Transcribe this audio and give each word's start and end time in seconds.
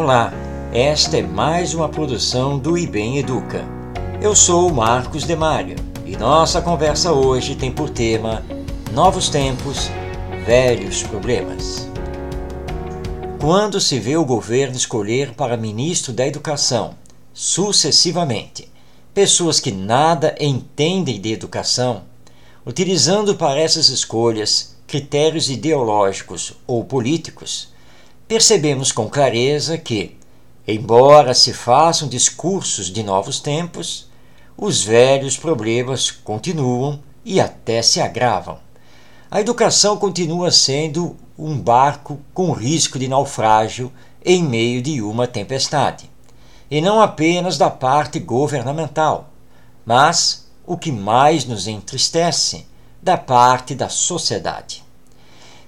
Olá, 0.00 0.32
esta 0.72 1.16
é 1.18 1.22
mais 1.22 1.74
uma 1.74 1.88
produção 1.88 2.56
do 2.56 2.78
IBEM 2.78 3.18
Educa. 3.18 3.64
Eu 4.22 4.32
sou 4.32 4.72
Marcos 4.72 5.24
Demário 5.24 5.74
e 6.06 6.16
nossa 6.16 6.62
conversa 6.62 7.12
hoje 7.12 7.56
tem 7.56 7.72
por 7.72 7.90
tema 7.90 8.44
Novos 8.92 9.28
Tempos, 9.28 9.90
Velhos 10.46 11.02
Problemas. 11.02 11.88
Quando 13.40 13.80
se 13.80 13.98
vê 13.98 14.16
o 14.16 14.24
governo 14.24 14.76
escolher 14.76 15.34
para 15.34 15.56
ministro 15.56 16.12
da 16.12 16.24
Educação, 16.24 16.94
sucessivamente, 17.34 18.70
pessoas 19.12 19.58
que 19.58 19.72
nada 19.72 20.32
entendem 20.38 21.20
de 21.20 21.32
educação, 21.32 22.04
utilizando 22.64 23.34
para 23.34 23.58
essas 23.58 23.88
escolhas 23.88 24.76
critérios 24.86 25.50
ideológicos 25.50 26.52
ou 26.68 26.84
políticos, 26.84 27.76
percebemos 28.28 28.92
com 28.92 29.08
clareza 29.08 29.78
que, 29.78 30.14
embora 30.66 31.32
se 31.32 31.54
façam 31.54 32.06
discursos 32.06 32.92
de 32.92 33.02
novos 33.02 33.40
tempos, 33.40 34.06
os 34.54 34.84
velhos 34.84 35.38
problemas 35.38 36.10
continuam 36.10 37.00
e 37.24 37.40
até 37.40 37.80
se 37.80 38.02
agravam. 38.02 38.58
A 39.30 39.40
educação 39.40 39.96
continua 39.96 40.50
sendo 40.50 41.16
um 41.38 41.58
barco 41.58 42.20
com 42.34 42.52
risco 42.52 42.98
de 42.98 43.08
naufrágio 43.08 43.90
em 44.22 44.42
meio 44.42 44.82
de 44.82 45.00
uma 45.00 45.26
tempestade, 45.26 46.10
e 46.70 46.82
não 46.82 47.00
apenas 47.00 47.56
da 47.56 47.70
parte 47.70 48.18
governamental, 48.18 49.30
mas 49.86 50.46
o 50.66 50.76
que 50.76 50.92
mais 50.92 51.46
nos 51.46 51.66
entristece, 51.66 52.66
da 53.00 53.16
parte 53.16 53.74
da 53.74 53.88
sociedade. 53.88 54.84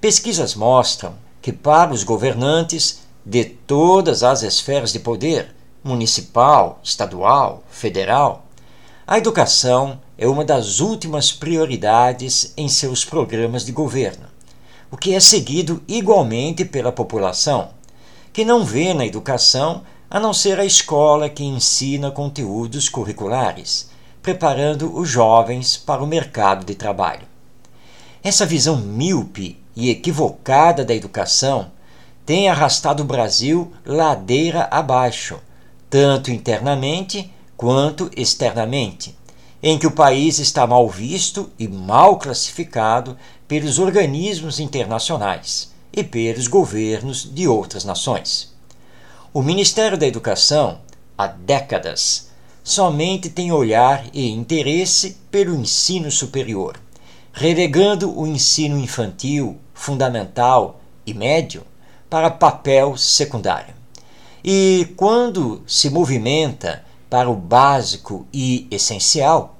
Pesquisas 0.00 0.54
mostram 0.56 1.14
que, 1.40 1.52
para 1.52 1.92
os 1.92 2.04
governantes 2.04 3.00
de 3.24 3.44
todas 3.44 4.22
as 4.22 4.42
esferas 4.42 4.92
de 4.92 4.98
poder 4.98 5.54
municipal, 5.82 6.80
estadual, 6.82 7.62
federal, 7.70 8.46
a 9.06 9.16
educação 9.16 10.00
é 10.18 10.26
uma 10.26 10.44
das 10.44 10.80
últimas 10.80 11.32
prioridades 11.32 12.52
em 12.56 12.68
seus 12.68 13.04
programas 13.04 13.64
de 13.64 13.72
governo, 13.72 14.26
o 14.90 14.96
que 14.96 15.14
é 15.14 15.20
seguido 15.20 15.82
igualmente 15.86 16.64
pela 16.64 16.92
população, 16.92 17.70
que 18.32 18.44
não 18.44 18.64
vê 18.64 18.92
na 18.92 19.06
educação 19.06 19.82
a 20.10 20.18
não 20.18 20.32
ser 20.32 20.58
a 20.58 20.64
escola 20.64 21.28
que 21.28 21.44
ensina 21.44 22.10
conteúdos 22.10 22.88
curriculares, 22.88 23.90
preparando 24.22 24.94
os 24.96 25.08
jovens 25.08 25.76
para 25.76 26.02
o 26.02 26.06
mercado 26.06 26.64
de 26.64 26.74
trabalho. 26.74 27.26
Essa 28.22 28.44
visão 28.44 28.76
míope 28.76 29.58
e 29.78 29.90
equivocada 29.90 30.84
da 30.84 30.92
educação 30.92 31.70
tem 32.26 32.48
arrastado 32.48 33.04
o 33.04 33.06
Brasil 33.06 33.72
ladeira 33.86 34.66
abaixo, 34.72 35.38
tanto 35.88 36.32
internamente 36.32 37.32
quanto 37.56 38.10
externamente, 38.16 39.16
em 39.62 39.78
que 39.78 39.86
o 39.86 39.92
país 39.92 40.40
está 40.40 40.66
mal 40.66 40.88
visto 40.88 41.48
e 41.56 41.68
mal 41.68 42.18
classificado 42.18 43.16
pelos 43.46 43.78
organismos 43.78 44.58
internacionais 44.58 45.72
e 45.92 46.02
pelos 46.02 46.48
governos 46.48 47.32
de 47.32 47.46
outras 47.46 47.84
nações. 47.84 48.52
O 49.32 49.42
Ministério 49.42 49.96
da 49.96 50.08
Educação, 50.08 50.80
há 51.16 51.28
décadas, 51.28 52.30
somente 52.64 53.30
tem 53.30 53.52
olhar 53.52 54.04
e 54.12 54.28
interesse 54.28 55.18
pelo 55.30 55.54
ensino 55.54 56.10
superior 56.10 56.80
relegando 57.38 58.18
o 58.18 58.26
ensino 58.26 58.76
infantil, 58.76 59.56
fundamental 59.78 60.80
e 61.06 61.14
médio 61.14 61.62
para 62.10 62.30
papel 62.30 62.96
secundário. 62.96 63.74
E 64.44 64.92
quando 64.96 65.62
se 65.66 65.88
movimenta 65.88 66.84
para 67.08 67.30
o 67.30 67.34
básico 67.34 68.26
e 68.32 68.66
essencial, 68.70 69.56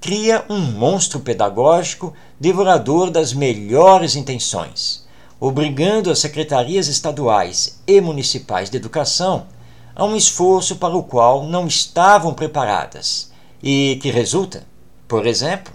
cria 0.00 0.44
um 0.48 0.60
monstro 0.60 1.20
pedagógico 1.20 2.12
devorador 2.38 3.10
das 3.10 3.32
melhores 3.32 4.14
intenções, 4.14 5.06
obrigando 5.40 6.10
as 6.10 6.18
secretarias 6.18 6.86
estaduais 6.86 7.80
e 7.86 8.00
municipais 8.00 8.68
de 8.68 8.76
educação 8.76 9.46
a 9.94 10.04
um 10.04 10.16
esforço 10.16 10.76
para 10.76 10.96
o 10.96 11.02
qual 11.02 11.46
não 11.46 11.66
estavam 11.66 12.34
preparadas 12.34 13.30
e 13.62 13.98
que 14.02 14.10
resulta, 14.10 14.66
por 15.06 15.26
exemplo, 15.26 15.72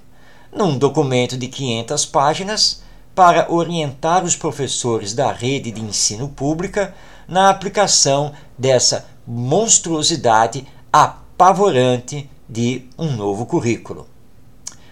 num 0.52 0.78
documento 0.78 1.38
de 1.38 1.48
500 1.48 2.06
páginas 2.06 2.87
para 3.18 3.52
orientar 3.52 4.24
os 4.24 4.36
professores 4.36 5.12
da 5.12 5.32
rede 5.32 5.72
de 5.72 5.82
ensino 5.82 6.30
pública 6.30 6.94
na 7.28 7.50
aplicação 7.50 8.32
dessa 8.56 9.08
monstruosidade 9.26 10.68
apavorante 10.94 12.30
de 12.48 12.88
um 12.96 13.14
novo 13.14 13.48
currículo. 13.48 14.08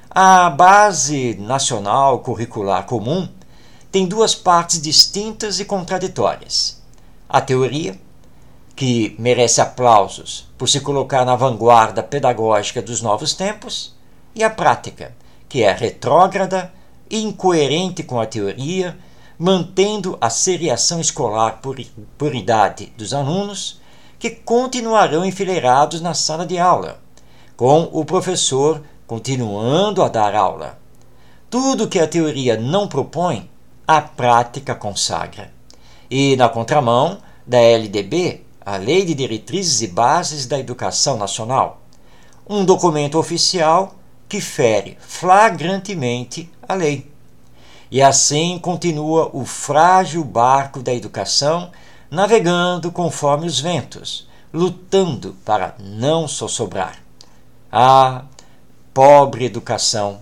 A 0.09 0.49
Base 0.49 1.35
Nacional 1.35 2.17
Curricular 2.17 2.87
Comum 2.87 3.29
tem 3.91 4.07
duas 4.07 4.33
partes 4.33 4.81
distintas 4.81 5.59
e 5.59 5.65
contraditórias. 5.65 6.81
A 7.29 7.39
teoria, 7.39 7.95
que 8.75 9.15
merece 9.19 9.61
aplausos 9.61 10.51
por 10.57 10.67
se 10.67 10.79
colocar 10.79 11.25
na 11.25 11.35
vanguarda 11.35 12.01
pedagógica 12.01 12.81
dos 12.81 13.03
novos 13.03 13.35
tempos, 13.35 13.95
e 14.33 14.43
a 14.43 14.49
prática, 14.49 15.13
que 15.47 15.61
é 15.61 15.71
retrógrada 15.71 16.73
incoerente 17.09 18.03
com 18.03 18.19
a 18.19 18.25
teoria, 18.25 18.97
mantendo 19.37 20.17
a 20.19 20.29
seriação 20.29 20.99
escolar 20.99 21.59
por, 21.61 21.77
por 22.17 22.33
idade 22.33 22.91
dos 22.97 23.13
alunos, 23.13 23.79
que 24.17 24.29
continuarão 24.29 25.25
enfileirados 25.25 26.01
na 26.01 26.13
sala 26.13 26.45
de 26.45 26.57
aula, 26.57 26.99
com 27.55 27.89
o 27.91 28.05
professor 28.05 28.81
continuando 29.05 30.01
a 30.01 30.07
dar 30.07 30.33
aula. 30.35 30.79
Tudo 31.49 31.87
que 31.87 31.99
a 31.99 32.07
teoria 32.07 32.57
não 32.57 32.87
propõe, 32.87 33.49
a 33.87 34.01
prática 34.01 34.73
consagra. 34.73 35.53
E, 36.09 36.35
na 36.35 36.49
contramão 36.49 37.19
da 37.45 37.59
LDB, 37.59 38.41
a 38.65 38.77
Lei 38.77 39.05
de 39.05 39.13
Diretrizes 39.13 39.81
e 39.81 39.87
Bases 39.87 40.47
da 40.47 40.57
Educação 40.57 41.17
Nacional, 41.17 41.81
um 42.49 42.65
documento 42.65 43.17
oficial 43.19 43.95
que 44.27 44.41
fere 44.41 44.97
flagrantemente 44.99 46.51
a 46.67 46.73
lei. 46.73 47.11
E 47.91 48.01
assim 48.01 48.59
continua 48.59 49.29
o 49.33 49.45
frágil 49.45 50.23
barco 50.23 50.81
da 50.81 50.93
educação 50.93 51.71
navegando 52.09 52.91
conforme 52.91 53.45
os 53.47 53.59
ventos, 53.59 54.27
lutando 54.53 55.35
para 55.43 55.75
não 55.79 56.27
sossobrar. 56.27 56.97
Ah, 57.71 58.23
pobre 58.93 59.45
educação, 59.45 60.21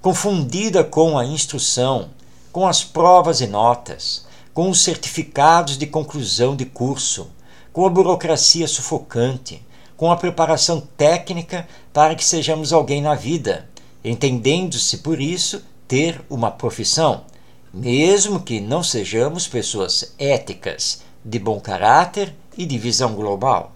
confundida 0.00 0.84
com 0.84 1.18
a 1.18 1.24
instrução, 1.24 2.10
com 2.52 2.66
as 2.66 2.84
provas 2.84 3.40
e 3.40 3.46
notas, 3.46 4.26
com 4.52 4.70
os 4.70 4.82
certificados 4.82 5.76
de 5.76 5.86
conclusão 5.86 6.54
de 6.54 6.64
curso, 6.64 7.28
com 7.72 7.84
a 7.84 7.90
burocracia 7.90 8.68
sufocante, 8.68 9.60
com 9.96 10.12
a 10.12 10.16
preparação 10.16 10.80
técnica 10.96 11.66
para 11.92 12.14
que 12.14 12.24
sejamos 12.24 12.72
alguém 12.72 13.02
na 13.02 13.16
vida, 13.16 13.68
entendendo-se 14.04 14.98
por 14.98 15.20
isso 15.20 15.62
ter 15.86 16.20
uma 16.30 16.50
profissão, 16.50 17.24
mesmo 17.72 18.40
que 18.40 18.60
não 18.60 18.82
sejamos 18.82 19.48
pessoas 19.48 20.14
éticas, 20.18 21.02
de 21.24 21.38
bom 21.38 21.58
caráter 21.58 22.34
e 22.56 22.66
de 22.66 22.78
visão 22.78 23.14
global. 23.14 23.72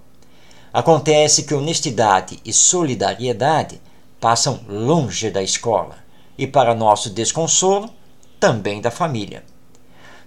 Acontece 0.72 1.44
que 1.44 1.54
honestidade 1.54 2.38
e 2.44 2.52
solidariedade 2.52 3.80
passam 4.20 4.60
longe 4.68 5.30
da 5.30 5.42
escola 5.42 5.96
e, 6.36 6.46
para 6.46 6.74
nosso 6.74 7.10
desconsolo, 7.10 7.90
também 8.38 8.80
da 8.80 8.90
família. 8.90 9.44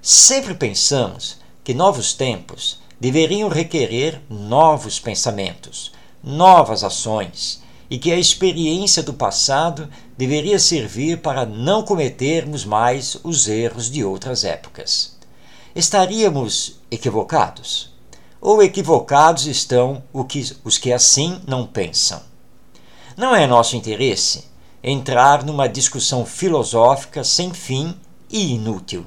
Sempre 0.01 0.55
pensamos 0.55 1.39
que 1.63 1.73
novos 1.73 2.13
tempos 2.13 2.81
deveriam 2.99 3.49
requerer 3.49 4.19
novos 4.29 4.99
pensamentos, 4.99 5.91
novas 6.23 6.83
ações, 6.83 7.61
e 7.91 7.99
que 7.99 8.09
a 8.09 8.17
experiência 8.17 9.03
do 9.03 9.13
passado 9.13 9.89
deveria 10.17 10.57
servir 10.57 11.17
para 11.17 11.45
não 11.45 11.83
cometermos 11.83 12.63
mais 12.63 13.17
os 13.21 13.49
erros 13.49 13.91
de 13.91 14.01
outras 14.01 14.45
épocas. 14.45 15.17
Estaríamos 15.75 16.79
equivocados? 16.89 17.91
Ou 18.39 18.63
equivocados 18.63 19.45
estão 19.45 20.01
os 20.63 20.77
que 20.77 20.93
assim 20.93 21.41
não 21.45 21.67
pensam? 21.67 22.21
Não 23.17 23.35
é 23.35 23.45
nosso 23.45 23.75
interesse 23.75 24.45
entrar 24.81 25.43
numa 25.43 25.67
discussão 25.67 26.25
filosófica 26.25 27.25
sem 27.25 27.53
fim 27.53 27.93
e 28.29 28.53
inútil. 28.53 29.05